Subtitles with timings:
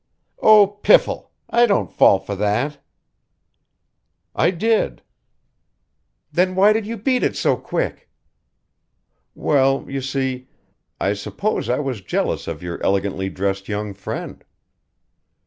[0.41, 0.65] "Oh!
[0.81, 1.29] piffle!
[1.47, 2.79] I don't fall for that."
[4.35, 5.03] "I did."
[6.31, 8.09] "Then why did you beat it so quick?"
[9.35, 10.47] "Well, you see
[10.99, 14.43] I suppose I was jealous of your elegantly dressed young friend."